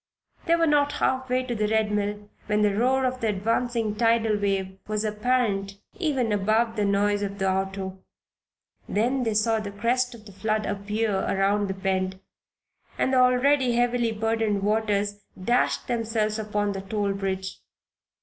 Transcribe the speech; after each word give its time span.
They 0.47 0.55
were 0.55 0.65
not 0.65 0.93
half 0.93 1.29
way 1.29 1.43
to 1.43 1.53
the 1.53 1.67
Red 1.67 1.91
Mill 1.91 2.27
when 2.47 2.63
the 2.63 2.73
roar 2.75 3.05
of 3.05 3.21
the 3.21 3.27
advancing 3.27 3.95
tidal 3.95 4.35
wave 4.35 4.79
was 4.87 5.05
apparent 5.05 5.75
even 5.99 6.31
above 6.31 6.75
the 6.75 6.85
noise 6.85 7.21
of 7.21 7.37
the 7.37 7.47
auto. 7.47 7.99
Then 8.89 9.21
they 9.21 9.35
saw 9.35 9.59
the 9.59 9.69
crest 9.69 10.15
of 10.15 10.25
the 10.25 10.31
flood 10.31 10.65
appear 10.65 11.15
around 11.19 11.67
the 11.67 11.75
bend 11.75 12.19
and 12.97 13.13
the 13.13 13.17
already 13.17 13.73
heavily 13.73 14.11
burdened 14.11 14.63
waters 14.63 15.23
dashed 15.39 15.87
themselves 15.87 16.39
upon 16.39 16.71
the 16.71 16.81
toll 16.81 17.13
bridge. 17.13 17.59